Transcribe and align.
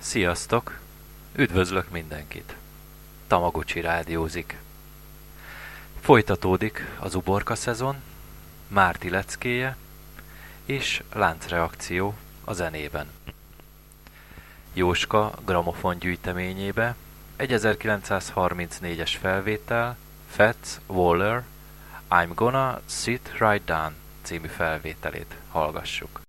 Sziasztok! 0.00 0.80
Üdvözlök 1.34 1.90
mindenkit! 1.90 2.54
Tamaguchi 3.26 3.80
rádiózik. 3.80 4.56
Folytatódik 6.08 6.96
az 6.98 7.14
uborka 7.14 7.54
szezon, 7.54 7.96
Márti 8.68 9.10
leckéje 9.10 9.76
és 10.64 11.02
láncreakció 11.14 12.14
a 12.44 12.52
zenében. 12.52 13.06
Jóska 14.72 15.32
gramofon 15.44 15.98
gyűjteményébe 15.98 16.94
egy 17.36 17.50
1934-es 17.52 19.16
felvétel 19.20 19.96
Fats 20.28 20.68
Waller 20.86 21.44
I'm 22.10 22.30
Gonna 22.34 22.80
Sit 22.86 23.30
Right 23.38 23.64
Down 23.64 23.94
című 24.22 24.48
felvételét 24.48 25.36
hallgassuk. 25.50 26.20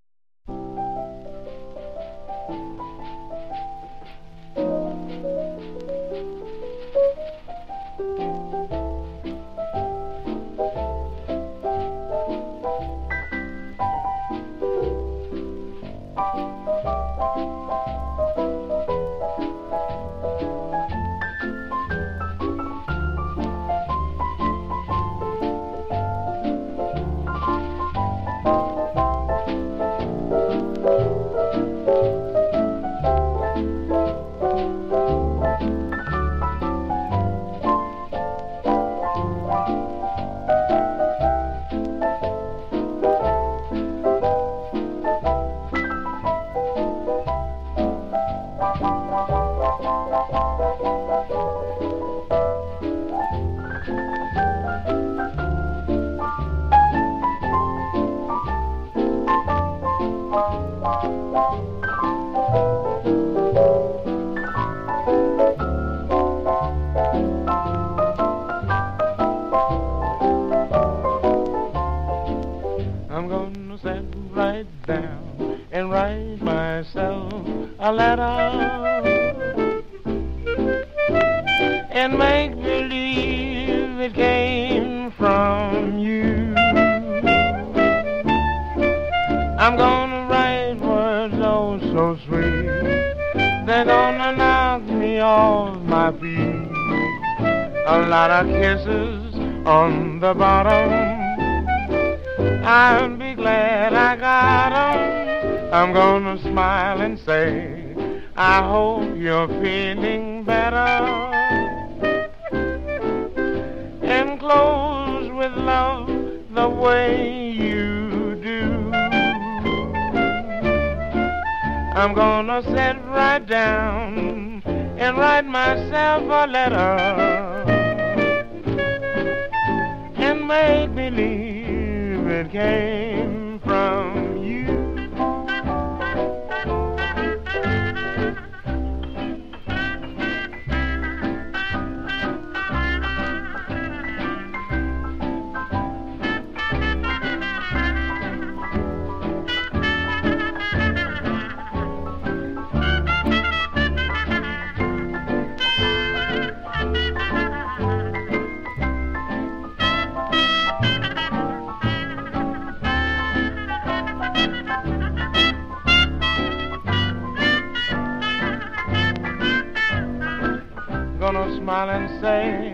smile 171.69 171.89
and 171.91 172.09
say, 172.19 172.73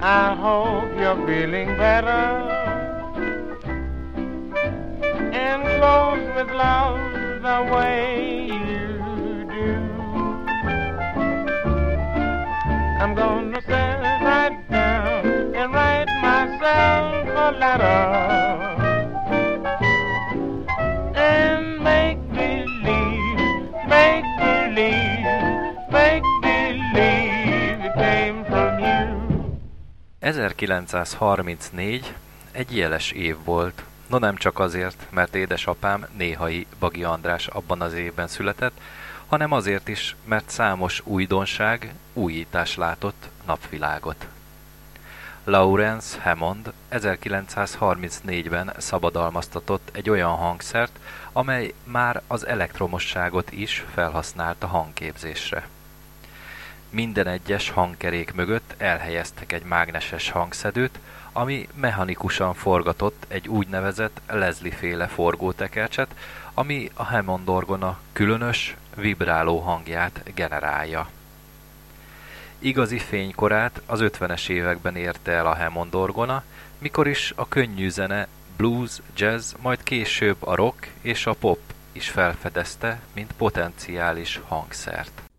I 0.00 0.34
hope 0.34 0.88
you're 0.98 1.26
feeling 1.26 1.76
better. 1.76 2.24
And 5.44 5.62
close 5.78 6.24
with 6.36 6.50
love 6.56 7.42
the 7.42 7.58
way 7.74 8.46
you 8.46 9.44
do. 9.56 9.72
I'm 13.02 13.14
gonna 13.14 13.60
sit 13.60 13.98
right 14.30 14.56
down 14.70 15.54
and 15.54 15.74
write 15.74 16.08
myself 16.22 17.28
a 17.44 17.58
letter. 17.58 18.69
...1934 30.30 32.04
egy 32.52 32.76
jeles 32.76 33.10
év 33.10 33.36
volt. 33.44 33.82
No 34.06 34.18
nem 34.18 34.36
csak 34.36 34.58
azért, 34.58 35.06
mert 35.10 35.34
édesapám 35.34 36.06
néhai 36.16 36.66
Bagi 36.78 37.04
András 37.04 37.46
abban 37.46 37.80
az 37.80 37.92
évben 37.92 38.28
született, 38.28 38.80
hanem 39.26 39.52
azért 39.52 39.88
is, 39.88 40.16
mert 40.24 40.50
számos 40.50 41.00
újdonság, 41.04 41.94
újítás 42.12 42.76
látott 42.76 43.28
napvilágot. 43.46 44.26
Lawrence 45.44 46.20
Hammond 46.20 46.72
1934-ben 46.90 48.72
szabadalmaztatott 48.76 49.88
egy 49.92 50.10
olyan 50.10 50.36
hangszert, 50.36 50.98
amely 51.32 51.74
már 51.84 52.22
az 52.26 52.46
elektromosságot 52.46 53.52
is 53.52 53.84
felhasználta 53.94 54.66
hangképzésre. 54.66 55.68
Minden 56.90 57.26
egyes 57.26 57.70
hangkerék 57.70 58.34
mögött 58.34 58.74
elhelyeztek 58.78 59.52
egy 59.52 59.62
mágneses 59.62 60.30
hangszedőt, 60.30 60.98
ami 61.32 61.68
mechanikusan 61.74 62.54
forgatott 62.54 63.24
egy 63.28 63.48
úgynevezett 63.48 64.20
Leslie-féle 64.26 65.06
forgótekercset, 65.06 66.14
ami 66.54 66.90
a 66.94 67.04
Hammond 67.04 67.48
orgona 67.48 68.00
különös, 68.12 68.76
vibráló 68.96 69.58
hangját 69.58 70.22
generálja. 70.34 71.08
Igazi 72.58 72.98
fénykorát 72.98 73.80
az 73.86 74.00
50-es 74.02 74.48
években 74.48 74.96
érte 74.96 75.32
el 75.32 75.46
a 75.46 75.56
Hammond 75.56 75.94
orgona, 75.94 76.42
mikor 76.78 77.08
is 77.08 77.32
a 77.36 77.48
könnyű 77.48 77.88
zene, 77.88 78.28
blues, 78.56 79.00
jazz, 79.16 79.54
majd 79.60 79.82
később 79.82 80.36
a 80.40 80.54
rock 80.54 80.88
és 81.00 81.26
a 81.26 81.32
pop 81.32 81.60
is 81.92 82.08
felfedezte, 82.08 83.00
mint 83.14 83.32
potenciális 83.32 84.40
hangszert. 84.48 85.29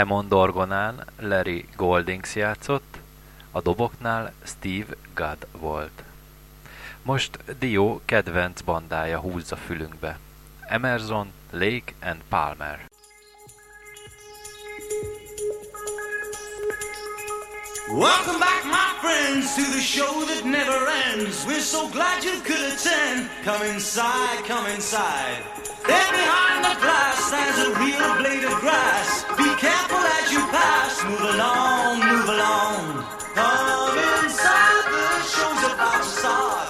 Hammond 0.00 0.32
orgonán 0.32 1.04
Larry 1.18 1.68
Goldings 1.76 2.34
játszott, 2.34 2.98
a 3.50 3.60
doboknál 3.60 4.32
Steve 4.44 4.96
Gadd 5.14 5.46
volt. 5.52 6.02
Most 7.02 7.38
Dio 7.58 8.00
kedvenc 8.04 8.60
bandája 8.60 9.18
húzza 9.18 9.56
fülünkbe. 9.56 10.18
Emerson, 10.68 11.32
Lake 11.50 11.94
and 12.00 12.20
Palmer. 12.28 12.80
Welcome 17.88 18.38
back, 18.38 18.64
my 18.64 18.90
friends, 19.00 19.54
to 19.54 19.62
the 19.62 19.80
show 19.80 20.24
that 20.26 20.44
never 20.44 20.78
ends. 21.12 21.44
We're 21.46 21.60
so 21.60 21.88
glad 21.88 22.24
you 22.24 22.40
could 22.42 22.64
attend. 22.72 23.28
Come 23.44 23.72
inside, 23.74 24.46
come 24.46 24.72
inside. 24.74 25.59
There 25.90 26.12
behind 26.12 26.64
the 26.66 26.76
glass 26.80 27.32
a 27.66 27.70
real 27.82 28.10
blade 28.20 28.44
of 28.44 28.54
grass. 28.60 29.24
Be 29.36 29.50
careful 29.58 29.98
as 29.98 30.30
you 30.30 30.38
pass. 30.54 31.02
Move 31.04 31.20
along, 31.34 31.98
move 31.98 32.28
along. 32.28 33.04
Come 33.34 33.98
inside, 34.22 34.84
the 34.94 35.22
show's 35.34 35.64
about 35.72 36.02
to 36.02 36.08
start. 36.08 36.69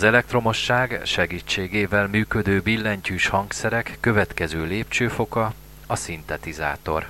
Az 0.00 0.06
elektromosság 0.06 1.00
segítségével 1.04 2.08
működő 2.08 2.60
billentyűs 2.60 3.26
hangszerek 3.26 3.96
következő 4.00 4.64
lépcsőfoka 4.64 5.52
a 5.86 5.96
szintetizátor. 5.96 7.08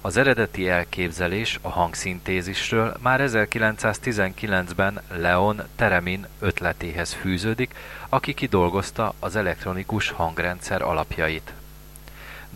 Az 0.00 0.16
eredeti 0.16 0.68
elképzelés 0.68 1.58
a 1.62 1.68
hangszintézisről 1.68 2.96
már 3.02 3.20
1919-ben 3.24 5.00
Leon 5.16 5.62
Teremin 5.76 6.26
ötletéhez 6.40 7.12
fűződik, 7.12 7.74
aki 8.08 8.34
kidolgozta 8.34 9.14
az 9.18 9.36
elektronikus 9.36 10.10
hangrendszer 10.10 10.82
alapjait. 10.82 11.52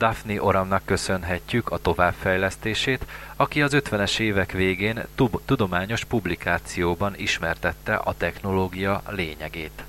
Daphne 0.01 0.43
Oramnak 0.43 0.83
köszönhetjük 0.85 1.71
a 1.71 1.79
továbbfejlesztését, 1.79 3.07
aki 3.37 3.63
az 3.63 3.73
50-es 3.75 4.19
évek 4.19 4.53
végén 4.53 5.05
tudományos 5.45 6.05
publikációban 6.05 7.15
ismertette 7.17 7.95
a 7.95 8.15
technológia 8.17 9.03
lényegét. 9.09 9.85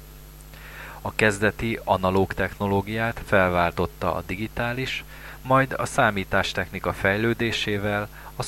A 1.02 1.16
kezdeti 1.16 1.80
analóg 1.84 2.34
technológiát 2.34 3.22
felváltotta 3.26 4.16
a 4.16 4.24
digitális, 4.26 5.04
majd 5.42 5.74
a 5.78 5.86
számítástechnika 5.86 6.94
fejlődésével 6.94 8.08
a 8.36 8.44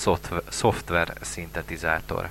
szoftver 0.49 1.13
szintetizátor. 1.21 2.29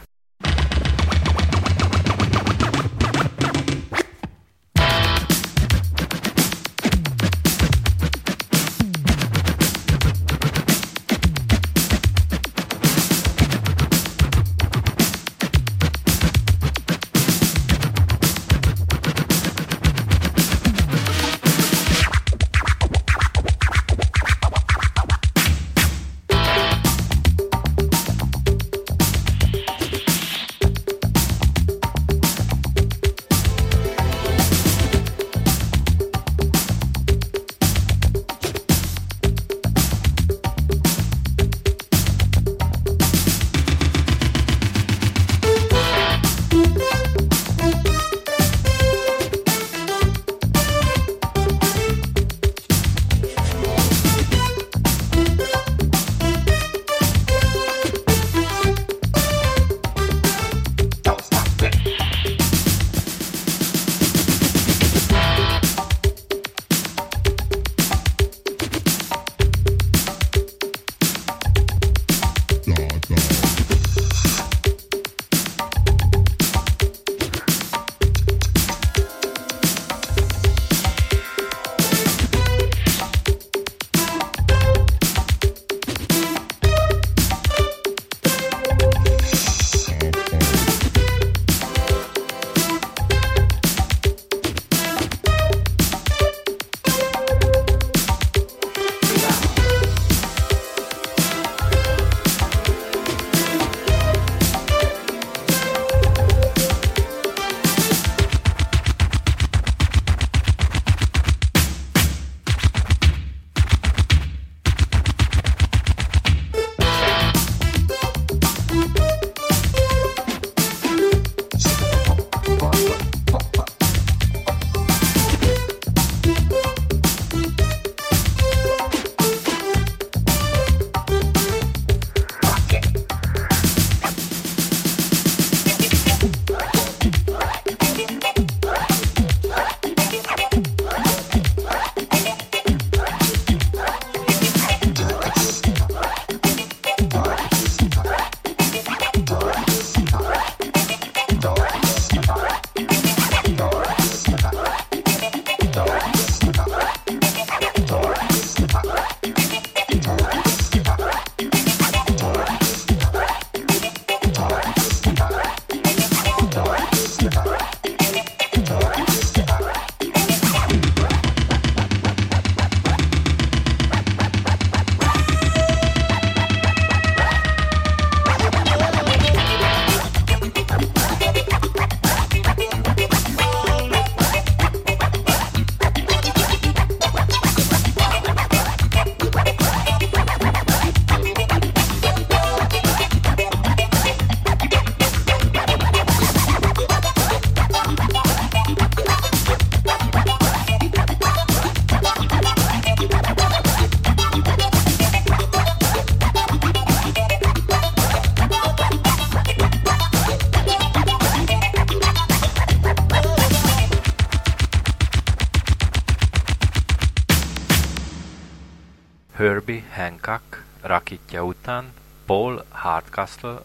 Paul 222.26 222.60
Hardcastle. 222.70 223.64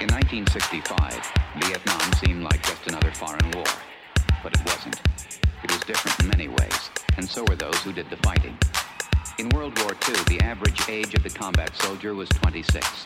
In 0.00 0.08
1965, 0.08 1.32
Vietnam 1.62 2.12
seemed 2.14 2.42
like 2.42 2.60
just 2.66 2.86
another 2.88 3.12
foreign 3.12 3.50
war. 3.52 3.70
But 4.42 4.56
it 4.56 4.62
wasn't. 4.66 5.00
It 5.62 5.70
was 5.70 5.80
different 5.80 6.18
in 6.20 6.28
many 6.28 6.48
ways, 6.48 6.90
and 7.18 7.28
so 7.28 7.44
were 7.44 7.54
those 7.54 7.78
who 7.82 7.92
did 7.92 8.10
the 8.10 8.16
fighting. 8.16 8.58
In 9.38 9.48
World 9.50 9.78
War 9.78 9.92
II, 10.08 10.14
the 10.26 10.40
average 10.42 10.88
age 10.88 11.14
of 11.14 11.22
the 11.22 11.30
combat 11.30 11.70
soldier 11.76 12.14
was 12.14 12.28
26. 12.30 13.04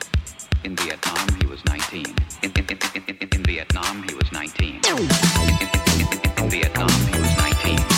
In 0.64 0.74
Vietnam, 0.76 1.28
he 1.38 1.46
was 1.46 1.62
19. 1.66 2.06
In, 2.42 2.50
in, 2.52 2.78
in, 2.94 3.28
in 3.36 3.42
Vietnam, 3.44 4.02
he 4.08 4.14
was 4.14 4.32
19. 4.32 4.80
In, 4.86 6.50
Vietnam, 6.50 6.88
he 7.12 7.20
was 7.20 7.36
19. 7.36 7.93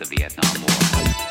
the 0.00 0.06
Vietnam 0.06 0.62
War. 0.62 1.29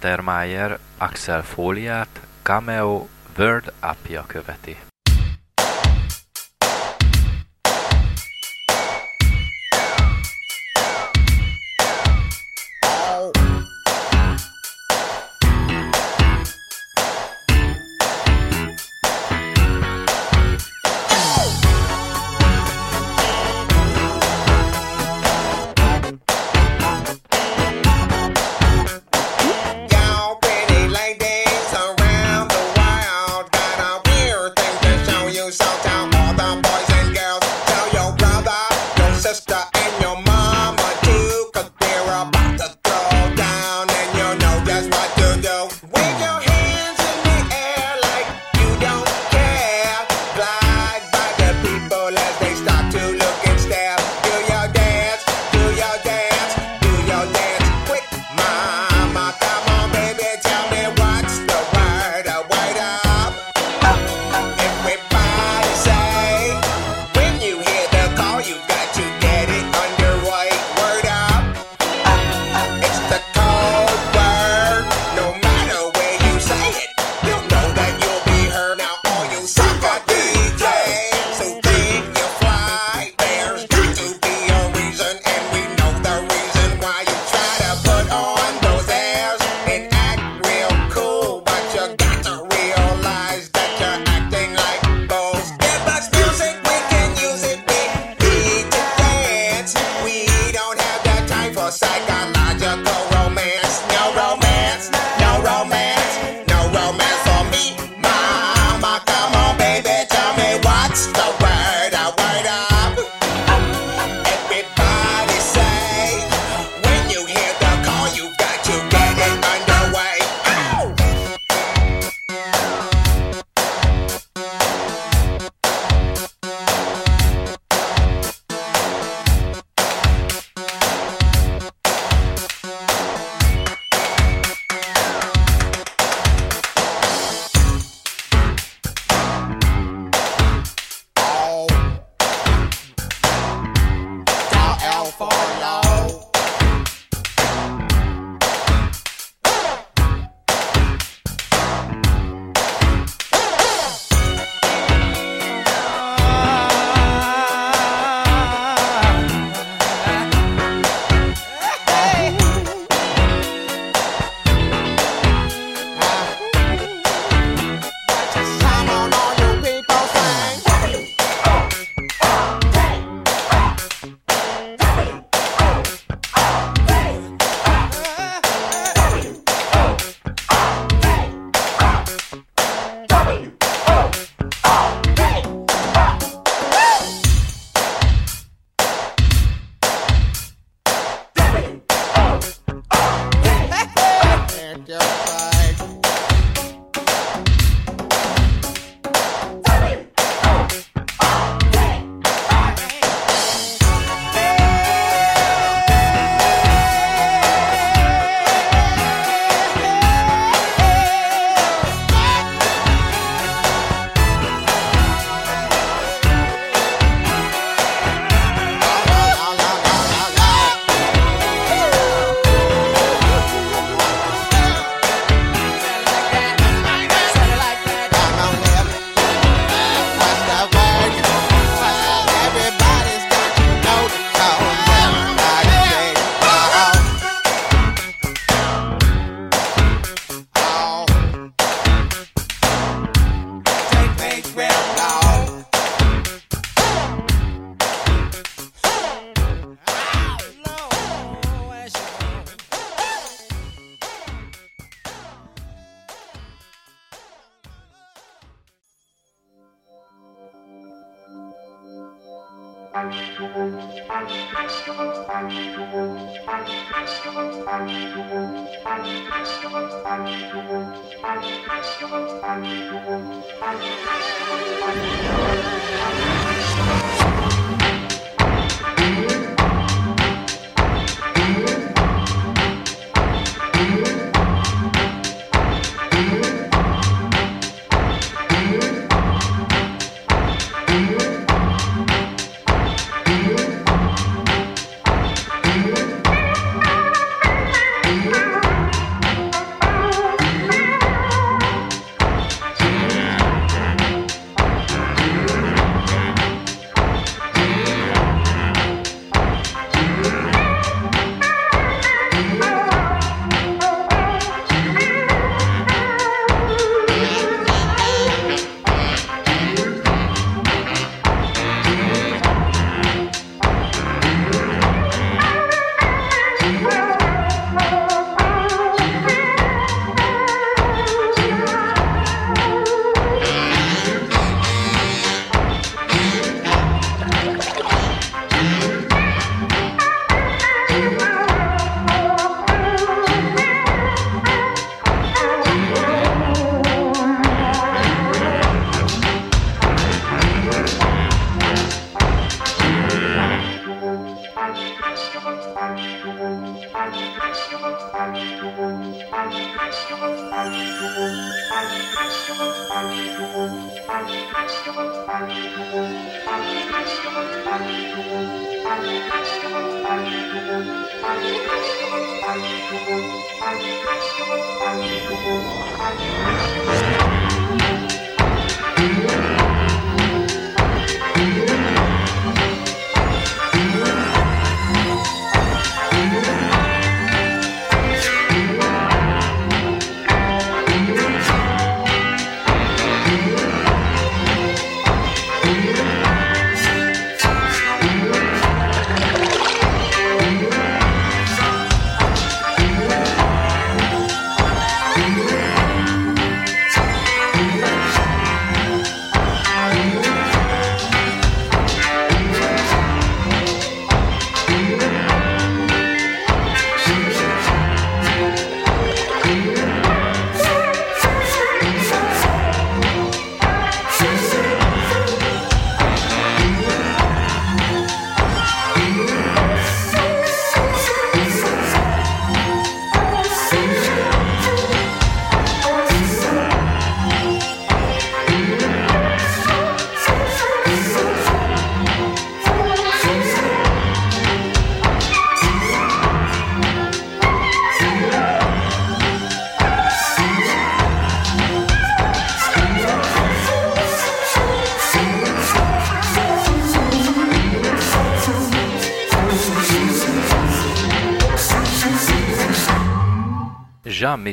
Harold, 0.00 0.24
Faltermeyer, 0.24 0.78
Axel 0.98 1.42
Foliát, 1.42 2.20
Cameo, 2.42 3.08
Word 3.36 3.72
apja 3.80 4.24
követi. 4.26 4.76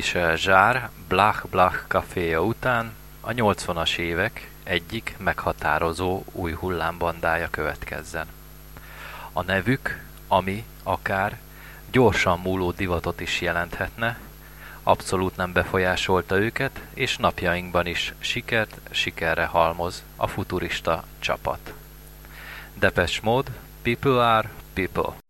Jean-Michel 0.02 0.36
Jarre 0.36 0.90
Blach 1.08 1.46
Blach 1.46 1.86
kaféja 1.86 2.42
után 2.42 2.92
a 3.20 3.30
80-as 3.30 3.96
évek 3.96 4.50
egyik 4.62 5.14
meghatározó 5.18 6.22
új 6.32 6.52
hullámbandája 6.52 7.50
következzen. 7.50 8.26
A 9.32 9.42
nevük, 9.42 10.04
ami 10.28 10.64
akár 10.82 11.38
gyorsan 11.90 12.40
múló 12.40 12.70
divatot 12.70 13.20
is 13.20 13.40
jelenthetne, 13.40 14.18
abszolút 14.82 15.36
nem 15.36 15.52
befolyásolta 15.52 16.38
őket, 16.38 16.80
és 16.94 17.16
napjainkban 17.16 17.86
is 17.86 18.14
sikert 18.18 18.76
sikerre 18.90 19.44
halmoz 19.44 20.02
a 20.16 20.26
futurista 20.26 21.04
csapat. 21.18 21.72
Depeche 22.74 23.20
Mode, 23.22 23.50
People 23.82 24.26
are 24.26 24.50
People. 24.72 25.21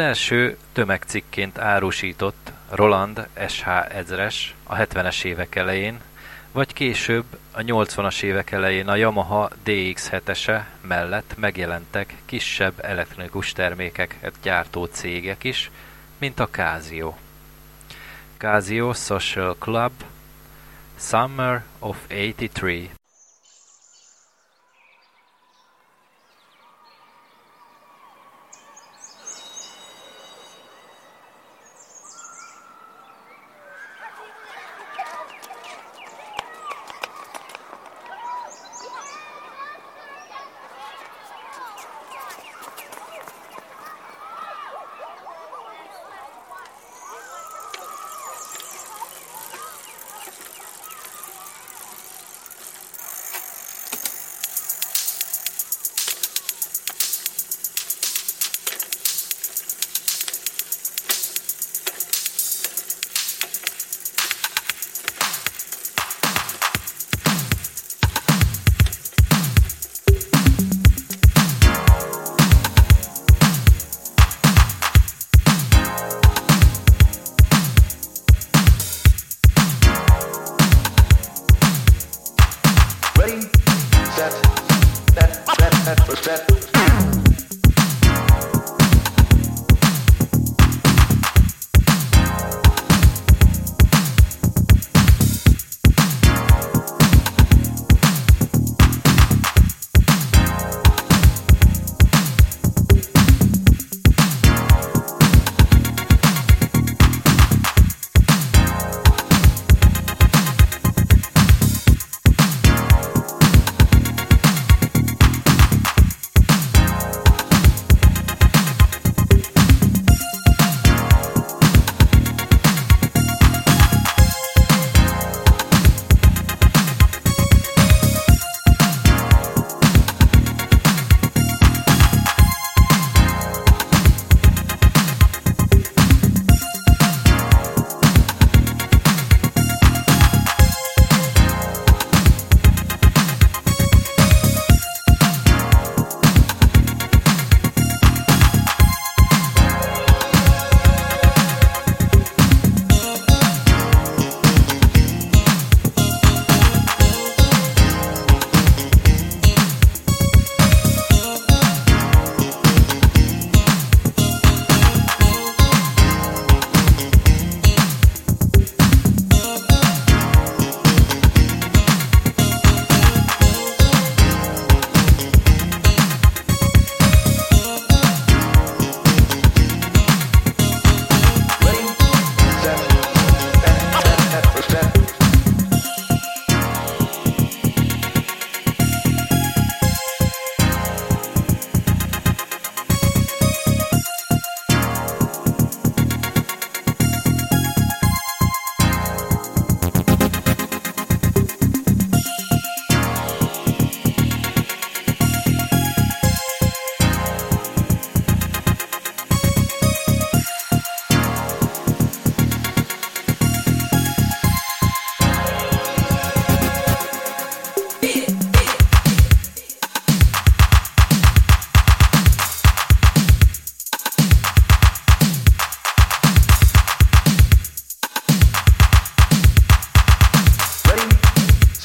Első 0.00 0.56
tömegcikként 0.72 1.58
árusított 1.58 2.52
Roland 2.70 3.28
SH 3.48 3.68
ezres 3.94 4.54
a 4.64 4.76
70-es 4.76 5.24
évek 5.24 5.54
elején, 5.54 6.00
vagy 6.52 6.72
később 6.72 7.24
a 7.52 7.60
80-as 7.60 8.22
évek 8.22 8.50
elején 8.50 8.88
a 8.88 8.96
Yamaha 8.96 9.50
DX7-ese 9.64 10.64
mellett 10.80 11.34
megjelentek 11.36 12.14
kisebb 12.24 12.84
elektronikus 12.84 13.52
termékeket 13.52 14.34
gyártó 14.42 14.84
cégek 14.84 15.44
is, 15.44 15.70
mint 16.18 16.40
a 16.40 16.48
Casio. 16.50 17.14
Casio 18.36 18.92
Social 18.92 19.56
Club 19.58 19.92
Summer 20.96 21.64
of 21.78 21.96
83 22.08 22.99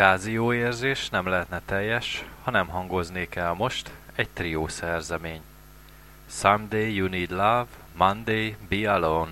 Kázió 0.00 0.52
érzés 0.52 1.08
nem 1.08 1.26
lehetne 1.26 1.60
teljes, 1.64 2.24
ha 2.42 2.50
nem 2.50 2.68
hangoznék 2.68 3.34
el 3.34 3.52
most 3.52 3.90
egy 4.14 4.28
trió 4.28 4.68
szerzemény. 4.68 5.40
Someday 6.28 6.94
you 6.94 7.08
need 7.08 7.30
love, 7.30 7.66
Monday 7.96 8.56
be 8.68 8.92
alone. 8.92 9.30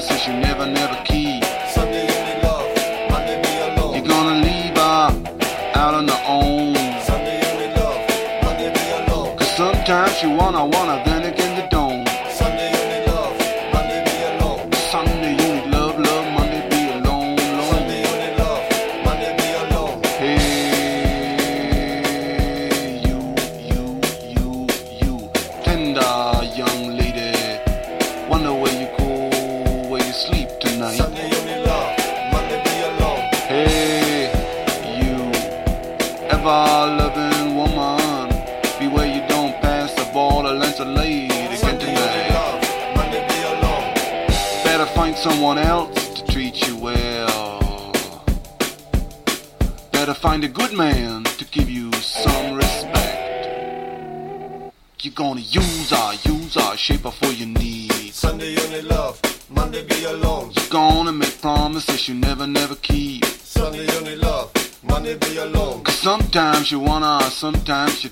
promises 0.00 0.26
you 0.26 0.32
never, 0.34 0.66
never 0.66 0.96
keep. 1.04 1.44
Sunday 1.68 2.08
only 2.18 2.42
love, 2.42 3.10
Monday 3.10 3.42
be 3.42 3.80
alone. 3.80 3.94
You're 3.94 4.06
gonna 4.06 4.40
leave 4.40 4.76
her 4.76 5.78
out 5.78 5.94
on 5.94 6.08
her 6.08 6.22
own. 6.26 6.74
Sunday 7.02 7.40
only 7.52 7.68
love, 7.74 8.44
Monday 8.44 8.72
be 8.72 9.12
alone. 9.12 9.36
Cause 9.36 9.50
sometimes 9.56 10.22
you 10.22 10.30
wanna, 10.30 10.64
wanna. 10.64 11.09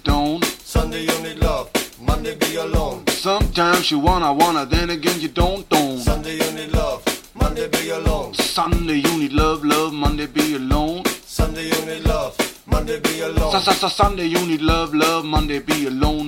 Don't. 0.02 0.44
Sunday 0.64 1.02
you 1.02 1.22
need 1.22 1.38
love, 1.38 1.70
Monday 2.00 2.34
be 2.34 2.56
alone. 2.56 3.06
Sometimes 3.08 3.90
you 3.90 3.98
wanna, 4.00 4.32
wanna, 4.32 4.66
then 4.66 4.90
again 4.90 5.20
you 5.20 5.28
don't, 5.28 5.68
don't. 5.68 5.98
Sunday 5.98 6.34
you 6.34 6.52
need 6.52 6.72
love, 6.72 7.02
Monday 7.34 7.68
be 7.68 7.90
alone. 7.90 8.34
Sunday 8.34 8.96
you 8.96 9.18
need 9.18 9.32
love, 9.32 9.64
love, 9.64 9.92
Monday 9.92 10.26
be 10.26 10.56
alone. 10.56 11.04
Sunday 11.24 11.68
you 11.68 11.86
need 11.86 12.04
love, 12.04 12.36
Monday 12.66 12.98
be 13.00 13.20
alone. 13.20 13.60
Sunday 13.60 14.26
you 14.26 14.44
need 14.46 14.60
love, 14.60 14.92
love, 14.94 15.24
Monday 15.24 15.60
be 15.60 15.86
alone, 15.86 16.27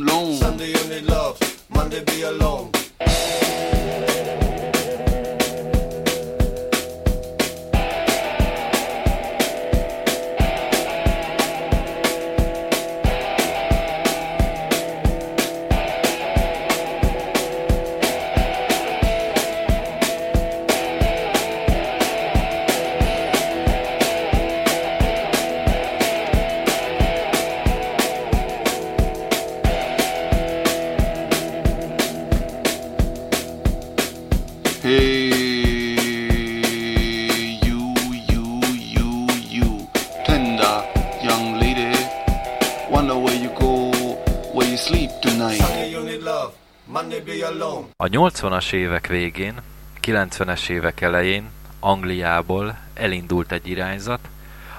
80-as 48.21 48.73
évek 48.73 49.07
végén, 49.07 49.55
90-es 50.03 50.69
évek 50.69 51.01
elején 51.01 51.51
Angliából 51.79 52.79
elindult 52.95 53.53
egy 53.53 53.69
irányzat, 53.69 54.29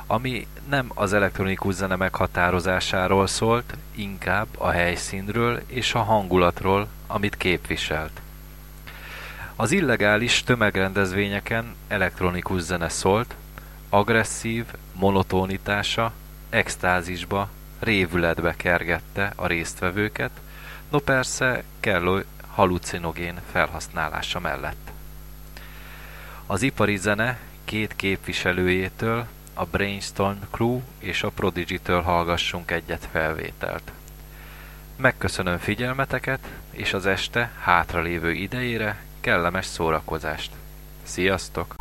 ami 0.07 0.47
nem 0.69 0.91
az 0.93 1.13
elektronikus 1.13 1.73
zene 1.73 1.95
meghatározásáról 1.95 3.27
szólt, 3.27 3.77
inkább 3.95 4.47
a 4.57 4.69
helyszínről 4.69 5.61
és 5.67 5.93
a 5.93 6.01
hangulatról, 6.01 6.87
amit 7.07 7.37
képviselt. 7.37 8.21
Az 9.55 9.71
illegális 9.71 10.43
tömegrendezvényeken 10.43 11.75
elektronikus 11.87 12.61
zene 12.61 12.89
szólt, 12.89 13.35
agresszív, 13.89 14.65
monotonitása, 14.93 16.11
extázisba, 16.49 17.49
révületbe 17.79 18.53
kergette 18.57 19.33
a 19.35 19.47
résztvevőket, 19.47 20.31
no 20.89 20.99
persze 20.99 21.63
kellő 21.79 22.25
halucinogén 22.53 23.39
felhasználása 23.51 24.39
mellett. 24.39 24.91
Az 26.45 26.61
ipari 26.61 26.97
zene 26.97 27.39
két 27.63 27.95
képviselőjétől, 27.95 29.27
a 29.53 29.65
Brainstorm 29.65 30.37
Crew 30.51 30.81
és 30.99 31.23
a 31.23 31.29
Prodigy-től 31.29 32.01
hallgassunk 32.01 32.71
egyet 32.71 33.07
felvételt. 33.11 33.91
Megköszönöm 34.95 35.57
figyelmeteket, 35.57 36.47
és 36.71 36.93
az 36.93 37.05
este 37.05 37.51
hátralévő 37.59 38.31
idejére 38.31 39.03
kellemes 39.19 39.65
szórakozást. 39.65 40.51
Sziasztok! 41.03 41.80